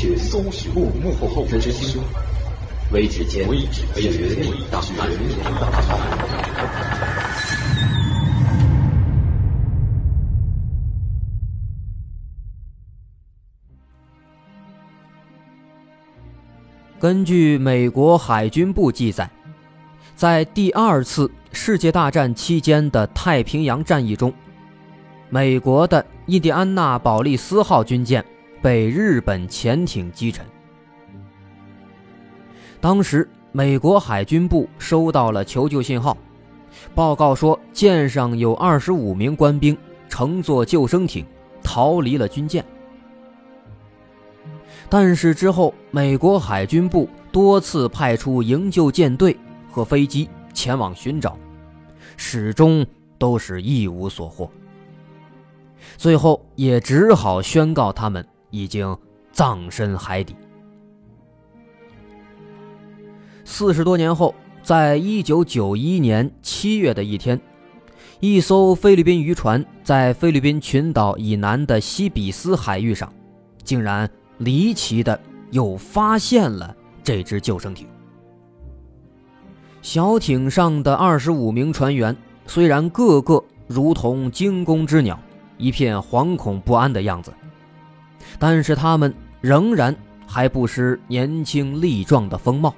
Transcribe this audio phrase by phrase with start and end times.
[0.00, 2.02] 小，搜寻幕幕后真凶，
[2.90, 5.10] 微指尖绝密档案。
[16.98, 19.28] 根据美国海军部记载，
[20.16, 24.32] 在第二次世界大战期间的太平洋战役中，
[25.28, 28.24] 美国的印第安纳保利斯号军舰
[28.62, 30.44] 被日本潜艇击沉。
[32.80, 36.16] 当时，美国海军部收到了求救信号，
[36.94, 39.76] 报告说舰上有二十五名官兵
[40.08, 41.26] 乘坐救生艇
[41.62, 42.64] 逃离了军舰。
[44.88, 49.36] 但是之后，美国海军部多次派出营救舰队
[49.70, 51.36] 和飞机前往寻找，
[52.16, 52.84] 始终
[53.18, 54.50] 都是一无所获。
[55.96, 58.96] 最后也只好宣告他们已经
[59.32, 60.36] 葬身海底。
[63.44, 67.40] 四十多年后，在一九九一年七月的一天，
[68.20, 73.12] 一艘菲律宾渔船在菲律宾群岛以南的西比斯海域上，
[73.64, 74.10] 竟然。
[74.40, 77.86] 离奇的又发现了这只救生艇。
[79.82, 85.20] 小艇上的二十五名船员虽然个个如同惊弓之鸟，
[85.58, 87.30] 一片惶恐不安的样子，
[88.38, 89.94] 但是他们仍然
[90.26, 92.74] 还不失年轻力壮的风貌，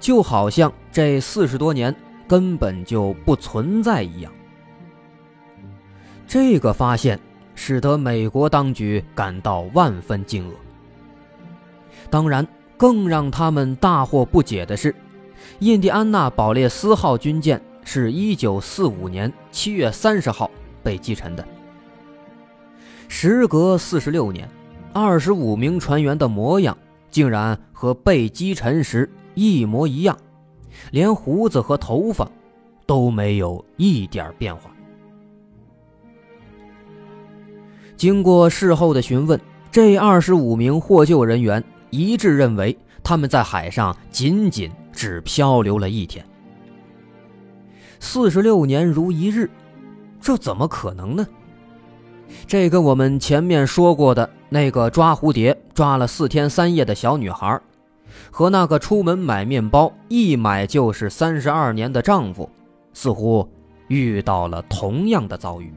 [0.00, 1.94] 就好像这四十多年
[2.26, 4.32] 根本就不存在一样。
[6.26, 7.18] 这个发现
[7.54, 10.52] 使得美国当局感到万分惊愕。
[12.10, 14.94] 当然，更让他们大惑不解的是，
[15.60, 20.50] 印第安纳保列斯号军舰是一九四五年七月三十号
[20.82, 21.46] 被击沉的。
[23.08, 24.48] 时隔四十六年，
[24.94, 26.76] 二十五名船员的模样
[27.10, 30.16] 竟然和被击沉时一模一样，
[30.90, 32.30] 连胡子和头发
[32.86, 34.70] 都没有一点变化。
[37.96, 41.62] 经过事后的询问，这二十五名获救人员。
[41.94, 42.74] 一致认为
[43.04, 46.24] 他们在海上仅仅只漂流了一天，
[48.00, 49.50] 四十六年如一日，
[50.18, 51.26] 这怎么可能呢？
[52.46, 57.60] 这跟我们前面说过的那个抓蝴蝶抓了四天三夜的小女孩，
[58.30, 62.48] 和那个出门买面包一买就是三十二年的丈夫，
[62.92, 63.48] 似乎
[63.88, 65.72] 遇到了同样的遭遇。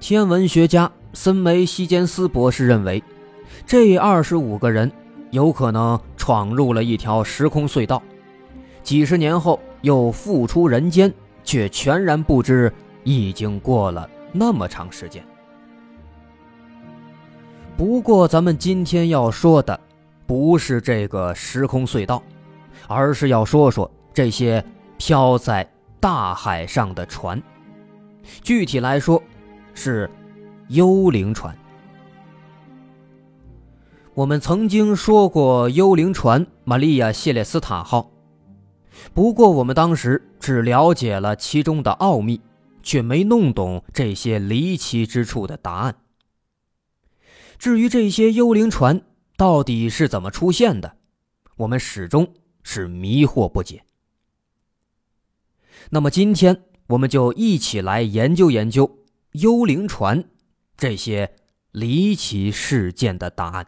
[0.00, 3.02] 天文学家森梅希坚斯博士认为。
[3.66, 4.90] 这二十五个人
[5.30, 8.02] 有可能闯入了一条时空隧道，
[8.82, 11.12] 几十年后又复出人间，
[11.44, 12.72] 却全然不知
[13.04, 15.24] 已经过了那么长时间。
[17.76, 19.78] 不过，咱们今天要说的
[20.26, 22.22] 不是这个时空隧道，
[22.86, 24.64] 而是要说说这些
[24.98, 25.68] 飘在
[25.98, 27.42] 大海上的船，
[28.42, 29.20] 具体来说，
[29.74, 30.08] 是
[30.68, 31.56] 幽灵船。
[34.14, 38.10] 我们曾经说过幽灵船“玛利亚·谢列斯塔号”，
[39.14, 42.38] 不过我们当时只了解了其中的奥秘，
[42.82, 45.96] 却没弄懂这些离奇之处的答案。
[47.58, 49.02] 至于这些幽灵船
[49.36, 50.96] 到底是怎么出现的，
[51.56, 53.84] 我们始终是迷惑不解。
[55.90, 60.28] 那么今天我们就一起来研究研究幽灵船
[60.76, 61.36] 这些
[61.70, 63.66] 离奇事件的答案。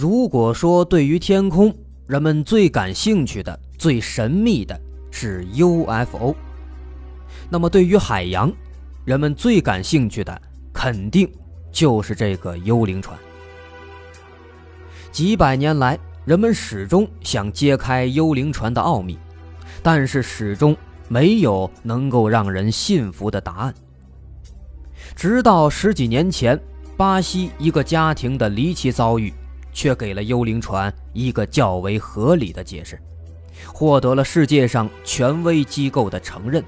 [0.00, 1.76] 如果说对于天空，
[2.06, 4.80] 人们最感兴趣的、最神秘的
[5.10, 6.34] 是 UFO，
[7.50, 8.50] 那么对于海洋，
[9.04, 10.40] 人们最感兴趣的
[10.72, 11.30] 肯定
[11.70, 13.14] 就是这个幽灵船。
[15.12, 19.18] 几百年来，人们始终想揭开幽灵船的奥秘，
[19.82, 20.74] 但是始终
[21.08, 23.74] 没有能够让人信服的答案。
[25.14, 26.58] 直到十几年前，
[26.96, 29.30] 巴西一个家庭的离奇遭遇。
[29.72, 33.00] 却给了幽灵船一个较为合理的解释，
[33.72, 36.62] 获得了世界上权威机构的承认。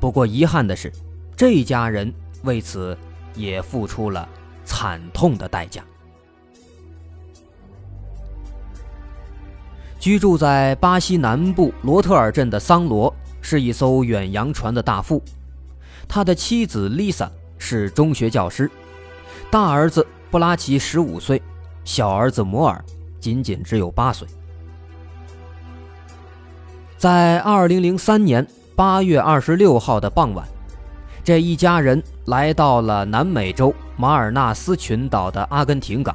[0.00, 0.92] 不过遗憾的是，
[1.36, 2.12] 这家人
[2.42, 2.96] 为此
[3.34, 4.28] 也付出了
[4.64, 5.84] 惨痛的代价。
[9.98, 15.22] 居住在巴西南部罗特尔镇的桑罗是一艘远洋船的大副，
[16.06, 18.70] 他的妻子丽萨是中学教师，
[19.50, 21.42] 大儿子布拉奇十五岁。
[21.86, 22.84] 小儿子摩尔
[23.20, 24.26] 仅仅只有八岁。
[26.98, 28.44] 在二零零三年
[28.74, 30.46] 八月二十六号的傍晚，
[31.22, 36.14] 这一家人来到了南美洲马尔纳斯群岛的阿根廷港，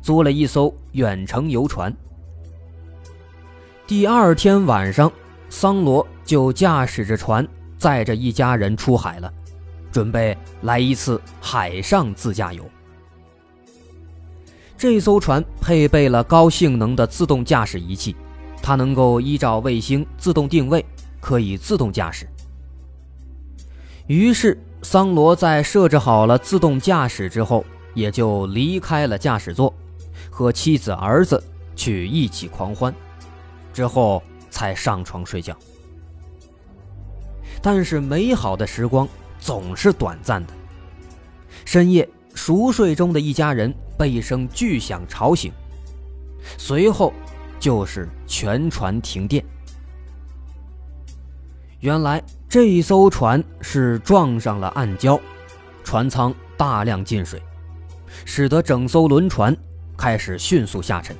[0.00, 1.94] 租了一艘远程游船。
[3.86, 5.12] 第二天晚上，
[5.50, 7.46] 桑罗就驾驶着船，
[7.76, 9.30] 载着一家人出海了，
[9.92, 12.64] 准备来一次海上自驾游。
[14.76, 18.14] 这艘船配备了高性能的自动驾驶仪器，
[18.62, 20.84] 它能够依照卫星自动定位，
[21.20, 22.28] 可以自动驾驶。
[24.06, 29.72] 于是，桑罗在设置好了自动驾驶之后，也就离开了驾驶座，
[30.28, 31.42] 和妻子、儿子
[31.74, 32.94] 去一起狂欢，
[33.72, 35.56] 之后才上床睡觉。
[37.62, 40.52] 但是，美好的时光总是短暂的。
[41.64, 43.74] 深夜，熟睡中的一家人。
[43.96, 45.52] 被一声巨响吵醒，
[46.58, 47.12] 随后
[47.60, 49.44] 就是全船停电。
[51.78, 55.20] 原来这艘船是撞上了暗礁，
[55.84, 57.40] 船舱大量进水，
[58.24, 59.56] 使得整艘轮船
[59.96, 61.14] 开始迅速下沉。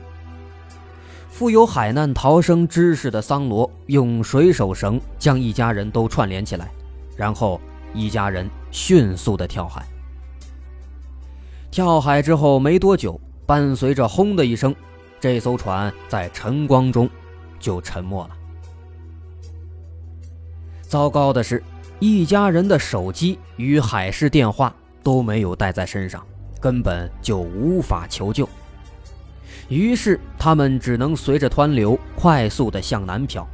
[1.30, 6.68] 富有海难逃生知识的桑罗用水手绳将一家人都串联起来，
[7.16, 7.60] 然后
[7.92, 9.86] 一家人迅速的跳海。
[11.74, 14.72] 跳海之后没多久，伴随着“轰”的一声，
[15.18, 17.10] 这艘船在晨光中
[17.58, 18.30] 就沉没了。
[20.82, 21.60] 糟糕的是，
[21.98, 24.72] 一家人的手机与海事电话
[25.02, 26.24] 都没有带在身上，
[26.60, 28.48] 根本就无法求救。
[29.68, 33.44] 于是，他们只能随着湍流快速地向南漂。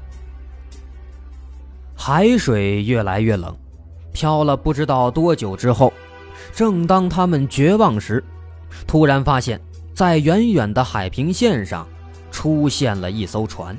[1.96, 3.56] 海水越来越冷，
[4.12, 5.90] 漂了不知道多久之后。
[6.54, 8.22] 正当他们绝望时，
[8.86, 9.60] 突然发现，
[9.94, 11.86] 在远远的海平线上，
[12.30, 13.76] 出现了一艘船。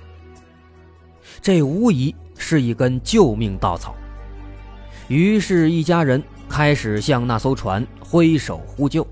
[1.41, 3.95] 这无疑是一根救命稻草。
[5.07, 9.05] 于是，一家人开始向那艘船挥手呼救。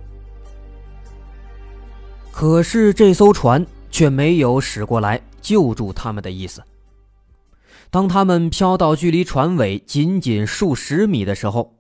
[2.32, 6.64] 可是，这艘船却没有驶过来救助他们的意思。
[7.90, 11.74] 当他们飘到距离船尾仅仅数十米的时候，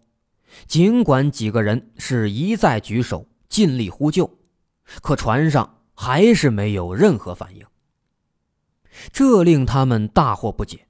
[0.67, 4.37] 尽管几个人是一再举手尽力呼救，
[5.01, 7.65] 可船上还是没有任何反应。
[9.11, 10.87] 这令他们大惑不解。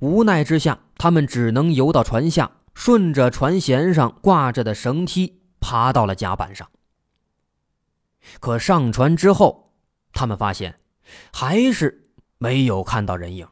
[0.00, 6.70] 无奈之下，他们只能游到船下，顺着船舷上挂着的绳梯爬到了甲板上。
[8.40, 9.74] 可上船之后，
[10.12, 10.80] 他们发现
[11.32, 12.08] 还是
[12.38, 13.46] 没有看到人影，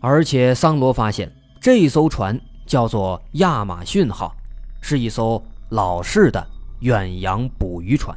[0.00, 2.40] 而且桑罗发现这艘船。
[2.72, 4.34] 叫做亚马逊号，
[4.80, 6.42] 是一艘老式的
[6.80, 8.16] 远洋捕鱼船。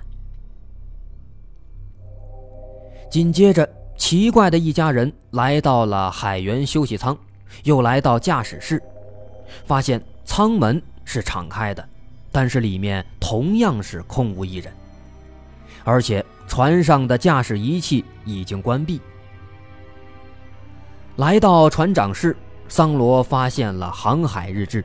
[3.11, 7.17] 紧接着，奇怪的一家人来到了海员休息舱，
[7.65, 8.81] 又来到驾驶室，
[9.65, 11.85] 发现舱门是敞开的，
[12.31, 14.73] 但是里面同样是空无一人，
[15.83, 19.01] 而且船上的驾驶仪器已经关闭。
[21.17, 22.33] 来到船长室。
[22.67, 24.83] 桑罗发现了航海日志，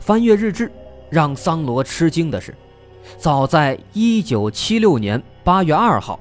[0.00, 0.72] 翻阅日志，
[1.10, 2.56] 让桑罗吃惊的是，
[3.18, 6.18] 早在1976年8月2号，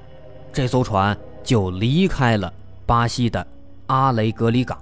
[0.52, 2.54] 这艘船就离开了
[2.86, 3.46] 巴西的
[3.88, 4.78] 阿雷格里港，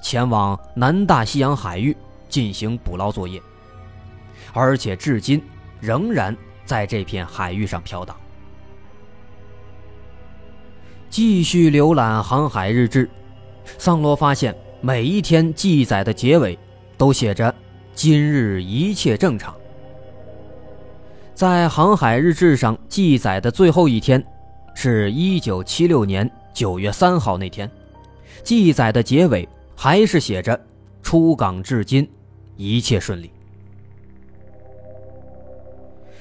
[0.00, 1.94] 前往南大西洋海域
[2.28, 3.42] 进行捕捞作业，
[4.52, 5.42] 而且至今
[5.80, 8.16] 仍然在这片海域上飘荡。
[11.10, 13.10] 继续浏览航海日志，
[13.76, 14.56] 桑罗发现。
[14.86, 16.56] 每一天记载的结尾，
[16.96, 17.52] 都写着
[17.92, 19.52] “今日一切正常”。
[21.34, 24.24] 在航海日志上记载的最后一天，
[24.76, 27.68] 是一九七六年九月三号那天，
[28.44, 30.56] 记载的结尾还是写着
[31.02, 32.08] “出港至今，
[32.54, 33.32] 一切顺利”。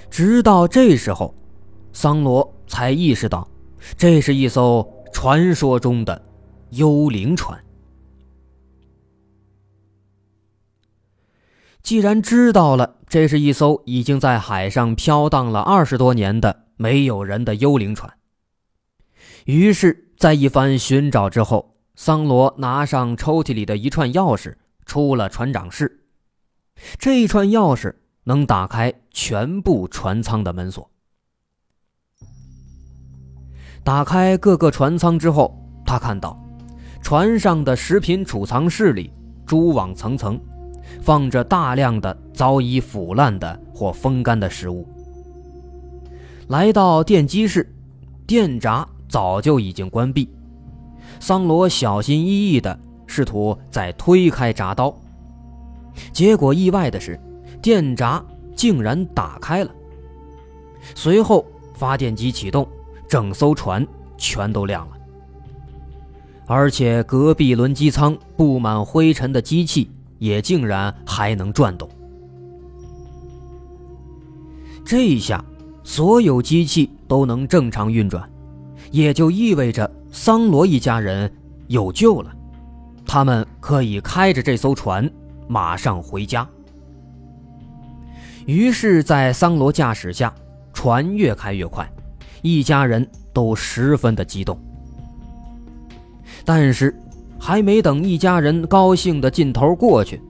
[0.10, 1.32] 直到这时候，
[1.94, 3.48] 桑罗才意识到，
[3.96, 6.20] 这是一艘传说中的
[6.72, 7.64] 幽灵船。
[11.86, 18.12] 既然知道了这是一艘已经在海上飘荡了二十多年的没有人的幽灵船，
[19.46, 24.56] 于是，在一番寻找之后，桑罗拿上抽屉里的一串钥匙，
[24.88, 26.06] 出了船长室。
[26.98, 30.90] 这一串钥匙能打开全部船舱的门锁。
[33.84, 36.36] 打开各个船舱之后，他看到
[37.04, 39.14] 船上的食品储藏室里
[39.46, 40.42] 蛛网层层。
[41.06, 44.88] 放着大量的早已腐烂的或风干的食物。
[46.48, 47.72] 来到电机室，
[48.26, 50.28] 电闸早就已经关闭，
[51.20, 54.92] 桑罗小心翼翼地试图再推开闸刀，
[56.12, 57.20] 结果意外的是，
[57.62, 59.70] 电闸竟然打开了。
[60.96, 61.46] 随后
[61.76, 62.68] 发电机启动，
[63.08, 63.86] 整艘船
[64.18, 64.98] 全都亮了，
[66.48, 71.90] 而且隔壁轮机舱布满灰尘的机器也竟然还能转动。
[74.86, 75.44] 这一下，
[75.84, 78.30] 所有机器都能正常运转，
[78.92, 81.32] 也就意味着桑罗一家人
[81.68, 82.32] 有救了，
[83.06, 85.10] 他们可以开着这艘船
[85.48, 86.48] 马上回家。
[88.46, 90.32] 于是，在桑罗驾驶下，
[90.72, 91.90] 船越开越快，
[92.44, 94.56] 一家人都十分的激动。
[96.46, 96.96] 但是，
[97.40, 100.22] 还没等一家人高兴的劲头过去，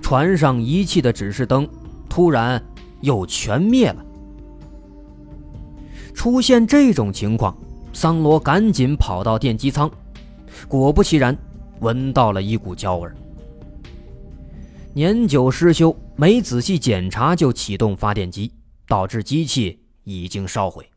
[0.00, 1.68] 船上仪器的指示灯
[2.08, 2.62] 突然。
[3.04, 4.02] 又全灭了。
[6.14, 7.54] 出现这种情况，
[7.92, 9.90] 桑罗赶紧跑到电机舱，
[10.66, 11.36] 果不其然，
[11.80, 13.10] 闻到了一股焦味。
[14.94, 18.50] 年久失修，没仔细检查就启动发电机，
[18.88, 20.88] 导致机器已经烧毁。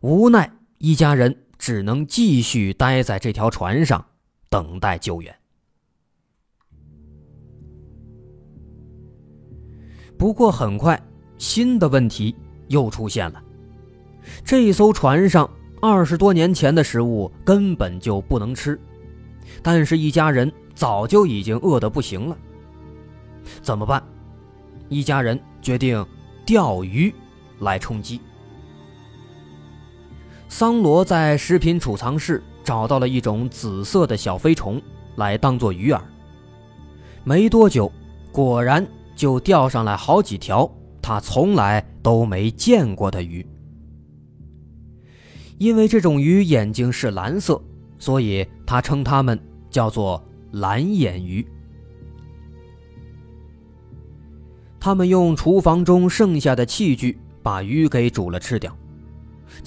[0.00, 4.04] 无奈，一家人只能继续待在这条船上，
[4.48, 5.34] 等待救援。
[10.16, 11.00] 不过很快，
[11.36, 12.34] 新的问题
[12.68, 13.42] 又出现了。
[14.44, 15.48] 这艘船上
[15.80, 18.78] 二十多年前的食物根本就不能吃，
[19.62, 22.36] 但是，一家人早就已经饿得不行了。
[23.62, 24.02] 怎么办？
[24.88, 26.04] 一家人决定
[26.44, 27.14] 钓鱼
[27.60, 28.20] 来充饥。
[30.48, 34.80] 桑罗在食品储藏室找到了一种紫色的小飞虫，
[35.16, 36.00] 来当做鱼饵。
[37.24, 37.90] 没多久，
[38.32, 38.86] 果然。
[39.18, 43.44] 就钓上来好几条他从来都没见过的鱼。
[45.58, 47.60] 因为这种鱼眼睛是蓝色，
[47.98, 49.36] 所以他称它们
[49.70, 51.44] 叫做蓝眼鱼。
[54.78, 58.77] 他们用厨房中剩下的器具把鱼给煮了吃掉，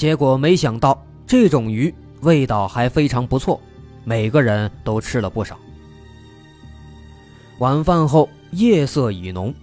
[0.01, 3.61] 结果没想到这种鱼味道还非常不错，
[4.03, 5.59] 每个人都吃了不少。
[7.59, 8.27] 晚饭后。
[8.53, 9.53] 夜色已浓，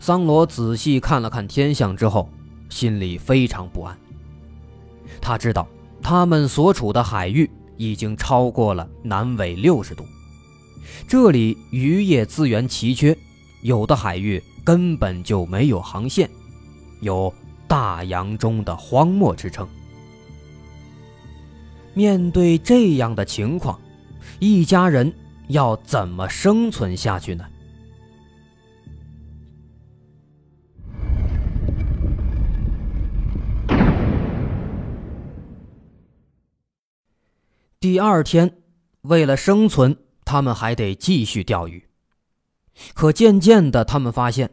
[0.00, 2.28] 桑罗仔细看了看天象之后，
[2.68, 3.96] 心里非常不安。
[5.22, 5.66] 他知道
[6.02, 10.04] 他们所处的海域已经超过了南纬六十度，
[11.06, 13.16] 这里渔业资源奇缺，
[13.62, 16.28] 有的海域根本就没有航线，
[17.00, 17.32] 有
[17.68, 19.68] “大洋中的荒漠”之称。
[21.94, 23.80] 面对这样的情况，
[24.38, 25.12] 一家人
[25.48, 27.46] 要怎么生存下去呢？
[37.78, 38.58] 第二天，
[39.02, 41.88] 为了生存，他们还得继续钓鱼。
[42.94, 44.50] 可渐渐的，他们发现，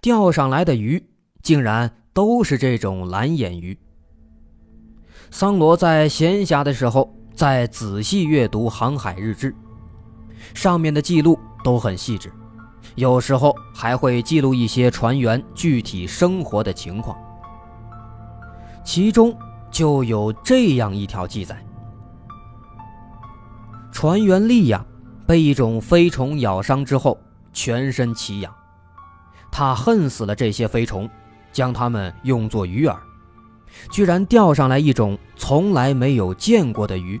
[0.00, 1.10] 钓上来的鱼
[1.42, 3.78] 竟然都是这种蓝眼鱼。
[5.30, 9.54] 桑罗在闲暇的时候，在仔细阅读航海日志，
[10.54, 12.32] 上面的记录都很细致，
[12.96, 17.16] 有时候还会记录一些船员具体生活的情况。
[18.84, 19.36] 其中
[19.70, 21.64] 就有这样一条记载。
[23.92, 24.84] 船员利亚
[25.26, 27.16] 被一种飞虫咬伤之后，
[27.52, 28.52] 全身奇痒。
[29.52, 31.08] 他恨死了这些飞虫，
[31.52, 32.96] 将它们用作鱼饵，
[33.90, 37.20] 居然钓上来一种从来没有见过的鱼。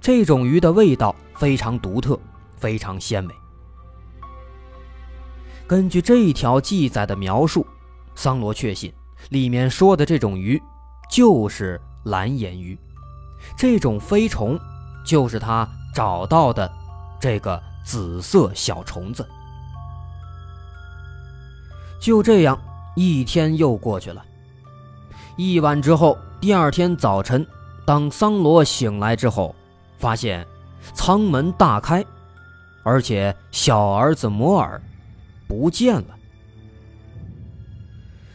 [0.00, 2.18] 这种鱼的味道非常独特，
[2.56, 3.34] 非常鲜美。
[5.66, 7.66] 根据这一条记载的描述，
[8.14, 8.92] 桑罗确信
[9.30, 10.60] 里面说的这种鱼
[11.10, 12.78] 就是蓝眼鱼，
[13.56, 14.58] 这种飞虫。
[15.06, 16.72] 就是他找到的
[17.20, 19.28] 这个紫色小虫子。
[22.00, 22.58] 就这样，
[22.94, 24.24] 一天又过去了。
[25.36, 27.46] 一晚之后，第二天早晨，
[27.84, 29.54] 当桑罗醒来之后，
[29.98, 30.46] 发现
[30.92, 32.04] 舱门大开，
[32.82, 34.80] 而且小儿子摩尔
[35.48, 36.06] 不见了。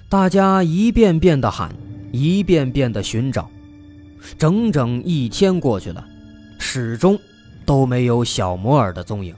[0.10, 1.74] 大家一遍遍的喊，
[2.12, 3.50] 一遍遍的寻找，
[4.38, 6.06] 整整一天过去了。
[6.58, 7.18] 始终
[7.66, 9.34] 都没有小摩尔的踪影，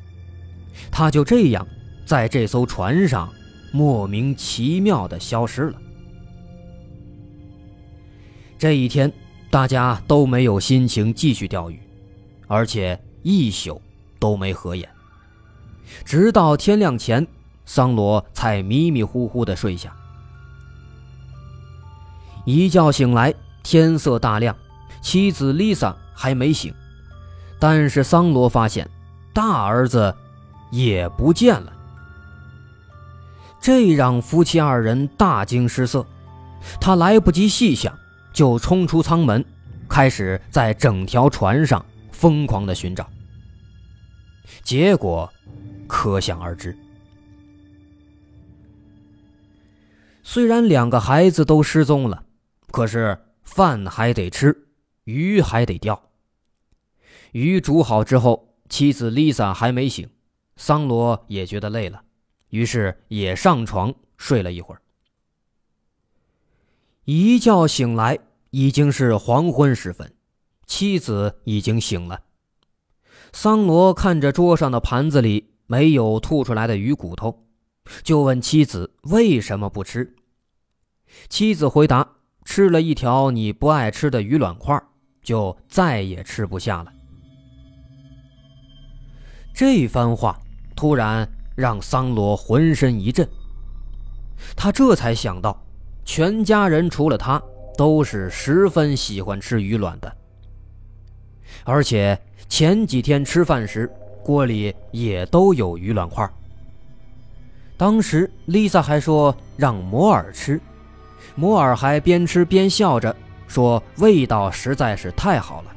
[0.90, 1.68] 他就这样
[2.06, 3.32] 在这艘船上
[3.72, 5.82] 莫名其妙的消失了。
[8.58, 9.12] 这一天，
[9.50, 11.80] 大家都没有心情继续钓鱼，
[12.48, 13.82] 而且一宿
[14.20, 14.88] 都没合眼。
[16.06, 17.26] 直到天亮前，
[17.66, 19.96] 桑罗才迷迷糊糊的睡下。
[22.46, 24.56] 一觉醒来，天色大亮，
[25.02, 25.96] 妻子丽萨。
[26.14, 26.72] 还没醒，
[27.58, 28.88] 但是桑罗发现
[29.34, 30.16] 大儿子
[30.70, 31.74] 也不见了，
[33.62, 36.06] 这让夫妻二人大惊失色。
[36.80, 37.98] 他来不及细想，
[38.34, 39.46] 就冲出舱门，
[39.88, 43.08] 开始在整条船上疯狂的寻找。
[44.64, 45.32] 结果
[45.88, 46.78] 可想而知。
[50.24, 52.24] 虽然两个孩子都失踪了，
[52.72, 54.68] 可是饭还得吃，
[55.04, 56.10] 鱼还得钓。
[57.32, 60.10] 鱼煮好之后，妻子丽萨还没醒，
[60.56, 62.04] 桑罗也觉得累了，
[62.52, 64.82] 于是也上床睡了一会儿。
[67.06, 68.20] 一觉醒来，
[68.52, 70.14] 已经是黄昏时分，
[70.68, 72.22] 妻子已经醒了。
[73.34, 77.46] 桑罗看着桌上的盘子里没有吐出来的鱼骨头，
[78.04, 80.16] 就问妻子为什么不吃。
[81.28, 84.82] 妻子回答：“吃了一条你不爱吃的鱼卵块，
[85.24, 86.94] 就再也吃不下了。”
[89.54, 90.40] 这番话
[90.76, 93.28] 突然让桑罗浑身一震，
[94.56, 95.62] 他这才想到。
[96.04, 97.42] 全家人除了他，
[97.78, 100.14] 都是十分喜欢吃鱼卵的。
[101.64, 103.90] 而且前几天吃饭时，
[104.24, 106.28] 锅里也都有鱼卵块。
[107.78, 110.60] 当时丽萨还说让摩尔吃，
[111.36, 113.16] 摩尔还边吃边笑着
[113.48, 115.72] 说味道实在是太好了。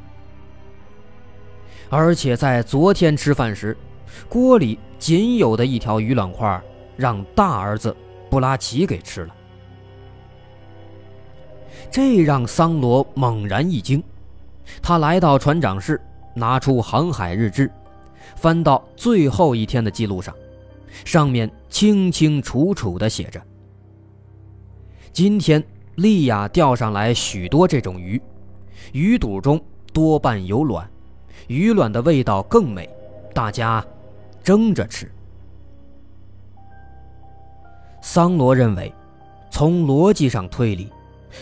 [1.90, 3.76] 而且在昨天吃饭时，
[4.28, 6.58] 锅里仅有的一条鱼卵块，
[6.96, 7.94] 让大儿子
[8.30, 9.36] 布拉奇给吃了。
[11.90, 14.02] 这让桑罗猛然一惊，
[14.80, 16.00] 他来到船长室，
[16.32, 17.70] 拿出航海日志，
[18.34, 20.34] 翻到最后一天的记录上，
[21.04, 23.38] 上面清清楚楚地写着：
[25.12, 25.62] 今天
[25.96, 28.18] 利亚钓上来许多这种鱼，
[28.94, 29.60] 鱼肚中
[29.92, 30.88] 多半有卵，
[31.46, 32.88] 鱼卵的味道更美，
[33.34, 33.84] 大家
[34.44, 35.10] 蒸着吃。
[38.02, 38.92] 桑罗认为，
[39.50, 40.88] 从逻辑上推理。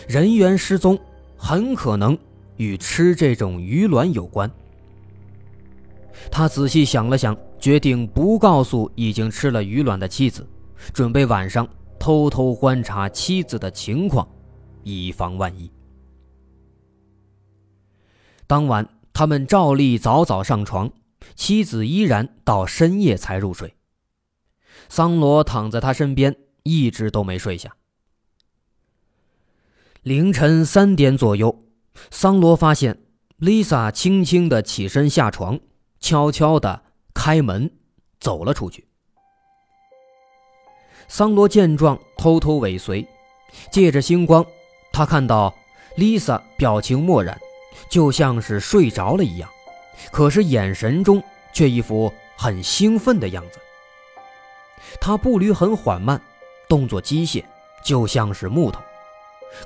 [0.07, 0.97] 人员失踪，
[1.37, 2.17] 很可能
[2.55, 4.49] 与吃这种鱼卵有关。
[6.31, 10.47] 他仔细想了想，决定不告诉已经吃了鱼卵的妻子，
[10.93, 11.67] 准备晚上
[11.99, 14.27] 偷偷观察妻子的情况，
[14.83, 15.69] 以防万一。
[18.47, 20.89] 当晚，他们照例早早上床，
[21.35, 23.75] 妻子依然到深夜才入睡。
[24.89, 27.75] 桑罗躺在他身边，一直都没睡下。
[30.01, 31.63] 凌晨三点左右，
[32.11, 33.03] 桑罗发现
[33.37, 35.59] 丽萨轻轻的起身下床，
[35.99, 36.83] 悄悄的
[37.13, 37.71] 开门
[38.19, 38.87] 走了出去。
[41.07, 43.07] 桑罗见状，偷偷尾随，
[43.71, 44.45] 借着星光，
[44.91, 45.53] 他看到
[45.95, 47.39] 丽萨表情漠然，
[47.89, 49.49] 就像是睡着了一样，
[50.11, 51.21] 可是眼神中
[51.53, 53.59] 却一副很兴奋的样子。
[54.99, 56.21] 他步履很缓慢，
[56.67, 57.43] 动作机械，
[57.83, 58.81] 就像是木头。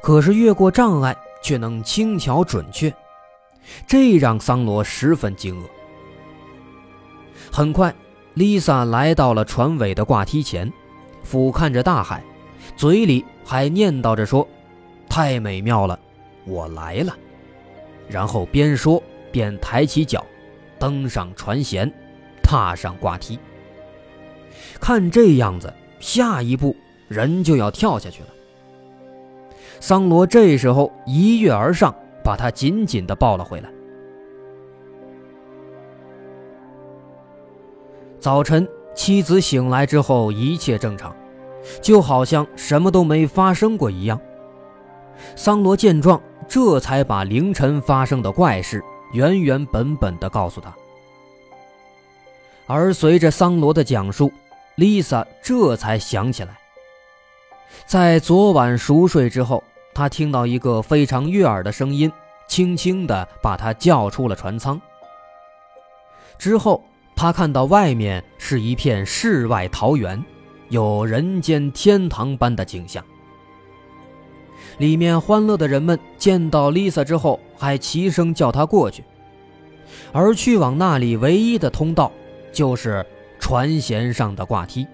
[0.02, 2.94] 可是越过障碍却能轻巧准确，
[3.88, 5.66] 这让桑罗十分惊愕。
[7.52, 7.94] 很快，
[8.34, 10.72] 丽萨来到了船尾的挂梯前，
[11.24, 12.22] 俯瞰着大海，
[12.76, 14.48] 嘴里还念叨着说
[15.10, 15.98] ：“太美妙了，
[16.46, 17.16] 我来了。”
[18.10, 19.02] 然后边说
[19.38, 20.26] 便抬起脚，
[20.80, 21.92] 登上船舷，
[22.42, 23.38] 踏上挂梯。
[24.82, 26.76] 看这样子，下一步
[27.08, 28.30] 人就要跳下去了。
[29.80, 33.70] 桑罗这时候一跃而上，把他紧紧的抱了回来。
[38.20, 41.16] 早晨，妻子醒来之后一切正常，
[41.80, 44.20] 就好像什么都没发生过一样。
[45.36, 48.84] 桑罗见状，这才把凌晨发生的怪事
[49.18, 50.72] 原原本本地告诉他。
[52.68, 54.32] 而随着桑罗的讲述，
[54.76, 56.56] 丽萨这才想起来。
[57.88, 62.12] 在昨晚熟睡之后，他听到一个非常悦耳的声音，
[62.48, 64.80] 轻轻地把他叫出了船舱。
[66.38, 66.84] 之后，
[67.16, 70.24] 他看到外面是一片世外桃源，
[70.70, 73.04] 有人间天堂般的景象。
[74.78, 79.04] 里面欢乐的人们见到丽萨之后，还齐声叫她过去。
[80.12, 82.12] 而去往那里唯一的通道，
[82.52, 83.06] 就是
[83.40, 84.86] 船舷上的挂梯。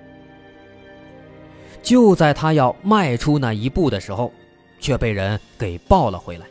[1.81, 4.31] 就在他要迈出那一步的时候，
[4.79, 6.45] 却被人给抱了回来。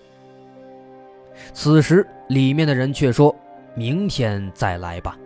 [1.54, 3.34] 此时，里面的人却说
[3.74, 5.16] ：“明天再来吧。”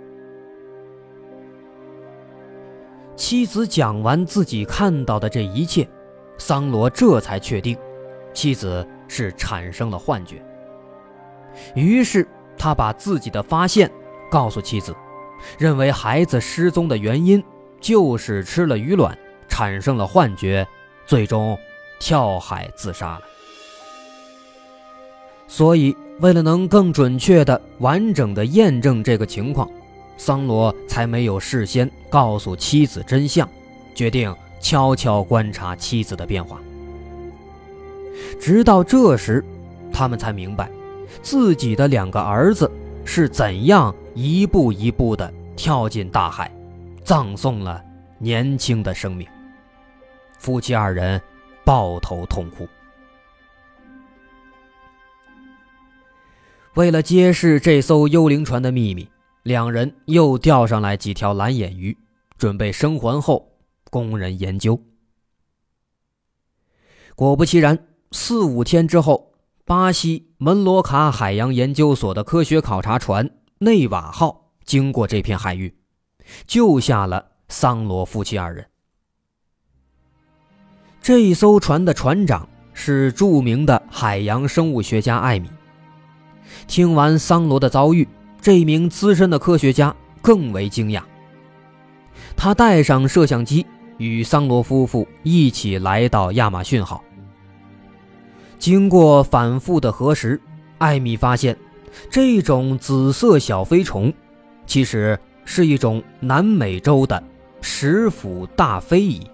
[3.16, 5.86] 妻子讲完自己看到的这一切，
[6.38, 7.76] 桑罗这才确定，
[8.36, 10.44] 妻子是产生了幻觉。
[11.74, 13.90] 于是，他把自己的发现
[14.30, 14.94] 告诉妻子，
[15.58, 17.42] 认为孩子失踪的原因
[17.80, 19.16] 就是吃了鱼卵，
[19.48, 20.68] 产生了幻觉，
[21.06, 21.58] 最终
[21.98, 23.22] 跳海自杀了。
[25.48, 29.66] 所以，为了能更准确的、完整的验证这个情况，
[30.18, 33.48] 桑罗才没有事先告诉妻子真相，
[33.94, 36.60] 决定悄悄观察妻子的变化。
[38.40, 39.44] 直到这时，
[39.92, 40.70] 他们才明白，
[41.22, 42.70] 自己的两个儿子
[43.04, 46.50] 是怎样一步一步地跳进大海，
[47.04, 47.82] 葬送了
[48.18, 49.26] 年轻的生命。
[50.38, 51.20] 夫妻二人
[51.64, 52.68] 抱头痛哭。
[56.74, 59.08] 为了揭示这艘幽灵船的秘密，
[59.44, 61.96] 两人又钓上来几条蓝眼鱼，
[62.36, 63.50] 准备生还后
[63.90, 64.78] 供人研究。
[67.14, 67.95] 果不其然。
[68.18, 69.34] 四五天之后，
[69.66, 75.76] 巴西门罗卡海洋研究所的科学考察船“内瓦号”经过这片海域，
[76.46, 78.66] 救下了桑罗夫妻二人。
[81.02, 85.50] 这一艘船的船长是著名的海洋生物学家艾米。
[86.66, 88.08] 听完桑罗的遭遇，
[88.40, 91.02] 这名资深的科学家更为惊讶。
[92.34, 93.66] 他带上摄像机，
[93.98, 97.04] 与桑罗夫妇一起来到亚马逊号。
[98.58, 100.40] 经过反复的核实，
[100.78, 101.56] 艾米发现，
[102.10, 104.12] 这种紫色小飞虫，
[104.66, 107.22] 其实是一种南美洲的
[107.60, 109.26] 食腐大飞蚁。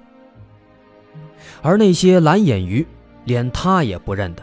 [1.63, 2.87] 而那些蓝眼鱼，
[3.25, 4.43] 连他也不认得。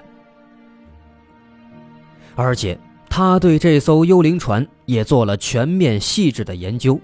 [2.35, 6.99] 而且，他对这艘幽灵船也做了全面细致的研究。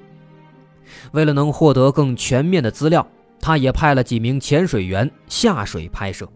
[1.11, 3.05] 为了能获得更全面的资料，
[3.41, 6.29] 他也派了几名潜水员下水拍摄。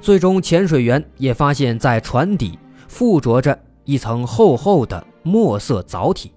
[0.00, 6.32] 最终，潜水员也发现，在船底附着着一层厚厚的墨色藻体，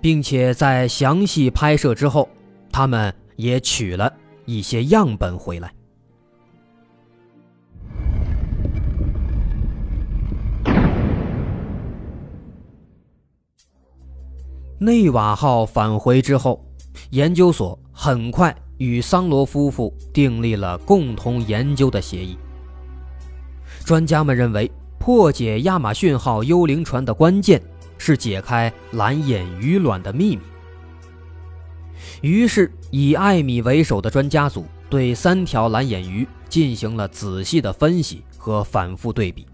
[0.00, 2.28] 并且在详细拍摄之后，
[2.70, 4.12] 他们也取了
[4.44, 5.72] 一些样本回来。
[14.80, 16.64] 内瓦号返回之后，
[17.10, 18.54] 研究所很快。
[18.78, 22.36] 与桑罗夫妇订立了共同研究的协议。
[23.84, 27.60] 专家们认为，破解亚马逊号幽灵船的关键
[27.96, 30.42] 是解开蓝眼鱼卵的秘密。
[32.20, 39.46] 于是，以艾米为首的专家组对三条蓝眼鱼进行了仔细的分析和反复对比，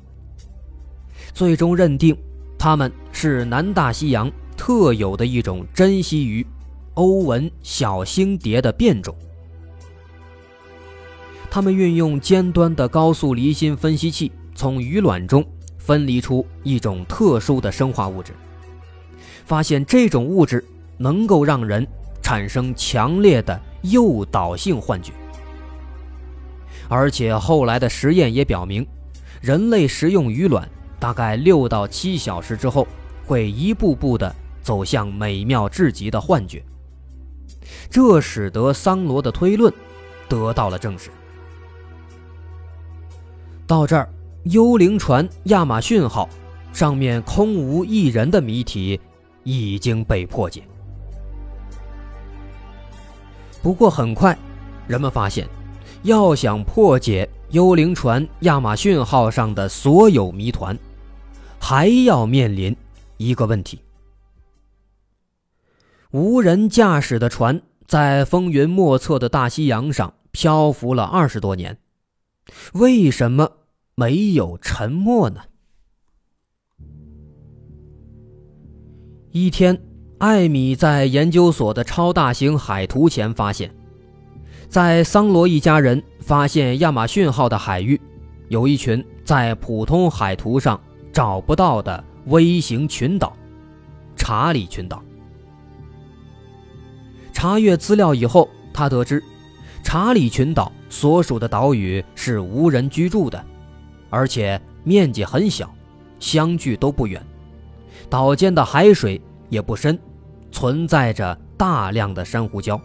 [1.33, 2.17] 最终认定
[2.59, 6.47] 它们是南大西洋特有的一种珍稀鱼。
[6.95, 9.15] 欧文小星蝶的变种，
[11.51, 15.45] 他们运用尖端的高速离心分析器，从鱼卵中
[15.77, 18.33] 分离出一种特殊的生化物质，
[19.45, 20.65] 发现这种物质
[20.97, 21.85] 能够让人
[22.23, 25.13] 产生强烈的诱导性幻觉，
[26.89, 28.87] 而且后来的实验也表明，
[29.41, 30.69] 人类食用鱼卵
[31.01, 32.87] 大概六到七小时之后，
[33.27, 36.65] 会一步步的走向美妙至极的幻觉。
[37.91, 39.73] 这使得桑罗的推论
[40.29, 41.11] 得到了证实。
[43.67, 44.09] 到这儿，
[44.45, 46.29] 幽灵船亚马逊号
[46.73, 49.01] 上面空无一人的谜题
[49.43, 50.63] 已经被破解。
[53.63, 54.37] 不过很快，
[54.87, 55.49] 人们发现，
[56.03, 60.79] 要想破解幽灵船亚马逊号上的所有谜团，
[61.59, 62.77] 还要面临
[63.17, 63.79] 一个问题。
[66.15, 71.77] 无人驾驶的船在风云莫测的大西洋上漂浮了二十多年，
[72.75, 73.51] 为什么
[73.97, 75.41] 没有沉没呢？
[79.33, 79.77] 一天，
[80.19, 83.75] 艾米在研究所的超大型海图前发现，
[84.69, 88.01] 在桑罗一家人发现亚马逊号的海域，
[88.51, 90.81] 有一群在普通海图上
[91.13, 93.37] 找不到的微型群岛——
[94.15, 95.03] 查理群岛。
[97.35, 99.23] 查阅资料以后，他得知，
[99.83, 103.45] 查理群岛所属的岛屿是无人居住的，
[104.09, 105.71] 而且面积很小，
[106.19, 107.23] 相距都不远，
[108.09, 109.21] 岛间的海水
[109.51, 109.99] 也不深，
[110.51, 112.81] 存在着大量的珊瑚礁。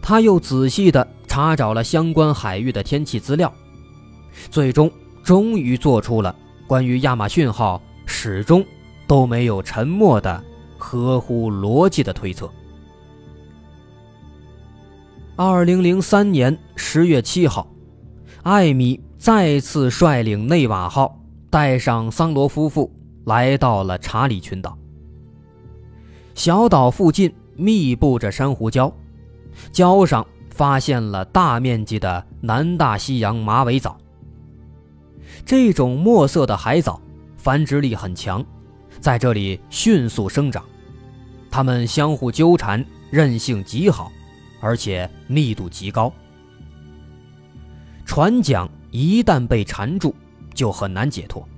[0.00, 3.52] 他又仔细地查找了相关海域的天气资料，
[4.50, 4.88] 最终
[5.24, 8.64] 终于做出了关于亚马逊号始终
[9.06, 10.44] 都没有沉没的。
[10.94, 12.48] 合乎逻辑的推测。
[15.34, 17.66] 二零零三年十月七号，
[18.44, 22.88] 艾米再次率领内瓦号带上桑罗夫妇
[23.24, 24.78] 来到了查理群岛。
[26.36, 28.92] 小岛附近密布着珊瑚礁，
[29.72, 33.98] 礁上发现了大面积的南大西洋马尾藻。
[35.44, 37.00] 这种墨色的海藻
[37.36, 38.44] 繁殖力很强，
[39.00, 40.64] 在这里迅速生长，
[41.54, 44.10] 它们相互纠缠，韧性极好，
[44.60, 46.12] 而且密度极高。
[48.04, 50.12] 船桨一旦被缠住，
[50.52, 51.48] 就很难解脱，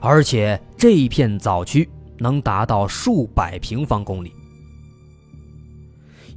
[0.00, 1.88] 而且这一片藻区
[2.18, 4.32] 能达到数百平方公里。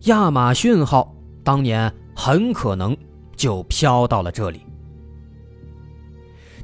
[0.02, 1.12] 亚马逊号
[1.44, 2.96] 当年很可能
[3.36, 4.62] 就飘到了这里。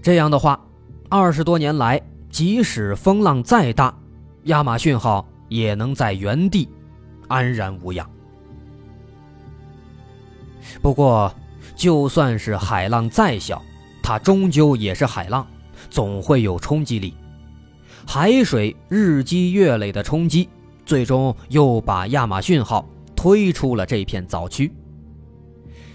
[0.03, 0.63] 这样的话，
[1.09, 3.91] 二十多年来，即使风浪再大，
[4.43, 6.67] 亚马逊号也能在原地
[7.27, 8.09] 安然无恙。
[10.81, 11.33] 不过，
[11.75, 13.61] 就算是海浪再小，
[14.03, 15.47] 它终究也是海浪，
[15.89, 17.13] 总会有冲击力。
[18.05, 20.49] 海水日积月累的冲击，
[20.85, 24.71] 最终又把亚马逊号推出了这片藻区。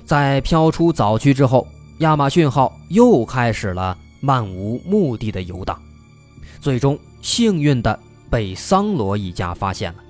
[0.05, 1.67] 在飘出藻区之后，
[1.99, 5.81] 亚马逊号又开始了漫无目的的游荡，
[6.61, 7.99] 最终幸运的
[8.31, 10.05] 被桑罗一家发现了。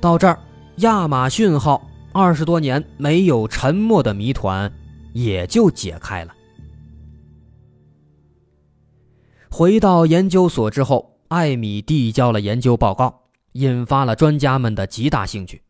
[0.00, 0.38] 到这儿，
[0.76, 1.84] 亚马逊号。
[2.10, 4.72] 二十多年没有沉没的谜团
[5.12, 6.34] 也就解开了。
[9.50, 15.62] 回到研究所之后，艾米递交了研究报告，引发了专家们的极大兴趣。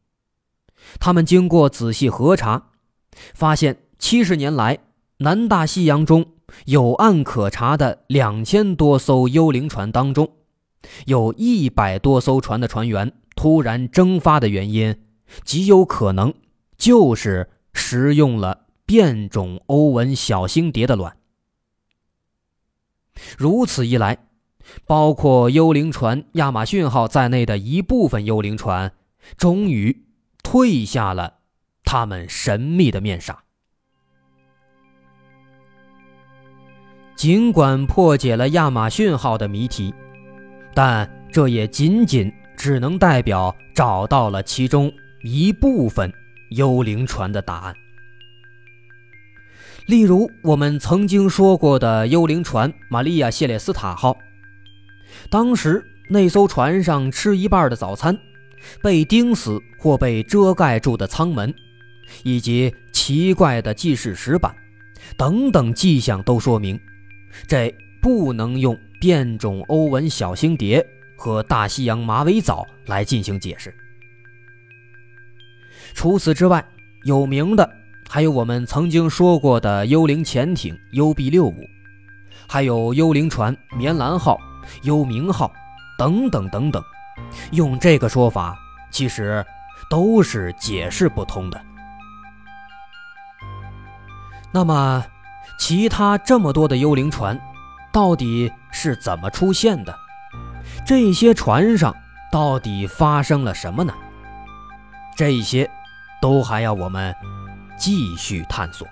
[0.98, 2.70] 他们经过仔细核查，
[3.34, 4.78] 发现七十年来
[5.18, 6.24] 南大西洋中
[6.66, 10.32] 有案可查的两千多艘幽灵船当中，
[11.06, 15.04] 有一百多艘船的船员突然蒸发的原因。
[15.44, 16.32] 极有可能
[16.78, 21.18] 就是食用了变种欧文小星蝶的卵。
[23.36, 24.16] 如此一来，
[24.86, 28.94] 包括幽灵船亚马逊号在内的一部分幽灵船，
[29.36, 30.06] 终于
[30.42, 31.40] 褪下了
[31.84, 33.44] 他们神秘的面纱。
[37.18, 39.92] 尽管破解了亚马逊号的谜题，
[40.72, 44.92] 但这也仅仅只能代表找到了其中。
[45.24, 46.12] 一部分
[46.50, 47.74] 幽灵船的答案，
[49.86, 54.16] 例如我们曾经说过的幽灵船“玛利亚·谢列斯塔号”。
[55.28, 58.16] 当时那艘船上吃一半的早餐，
[58.80, 61.52] 被钉死或被遮盖住的舱门，
[62.22, 64.54] 以及奇怪的记事石板
[65.16, 66.80] 等等迹象，都说明
[67.46, 70.84] 这不能用变种欧文小星蝶
[71.16, 73.74] 和大西洋马尾藻来进行解释。
[75.94, 76.64] 除此之外，
[77.04, 77.68] 有名的
[78.08, 81.64] 还有我们曾经说过的幽灵潜艇 UB 六五，
[82.46, 84.38] 还有幽灵船棉兰号、
[84.82, 85.52] 幽冥号
[85.98, 86.82] 等等等等。
[87.52, 88.56] 用这个说法，
[88.90, 89.44] 其实
[89.90, 91.60] 都是解释不通的。
[94.52, 95.04] 那么，
[95.58, 97.38] 其他这么多的幽灵船，
[97.92, 99.94] 到底是怎么出现的？
[100.86, 101.94] 这些船上
[102.32, 103.92] 到底发生了什么呢？
[105.16, 105.68] 这些。
[106.20, 107.14] 都还要我们
[107.78, 108.84] 继续探索。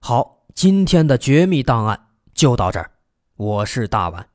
[0.00, 2.92] 好，今天的绝密档案就到这儿。
[3.36, 4.28] 我是大碗，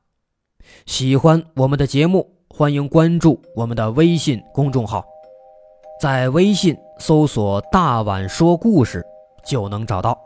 [0.86, 5.05] 喜欢我们的节目，欢迎关注我们的微信公众号，
[6.01, 9.05] 在微信搜索“大碗说故事”
[9.45, 10.19] 就能找到。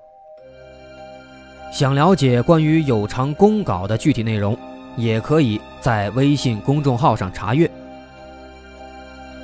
[1.74, 4.58] 想了解关于有偿公稿的具体内容，
[4.96, 7.70] 也可以在微信公众号上查阅。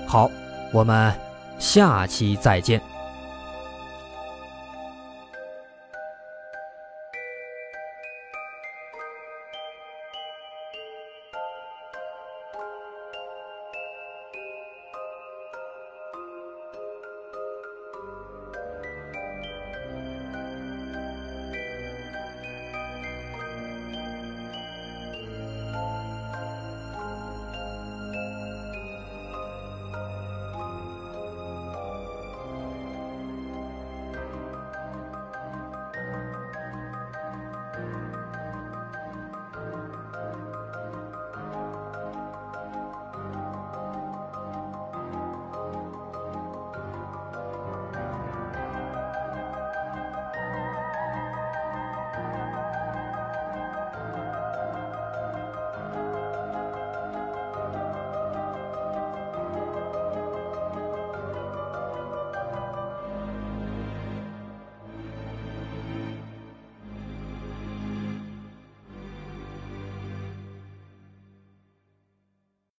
[0.05, 0.31] 好，
[0.71, 1.13] 我们
[1.59, 2.81] 下期再见。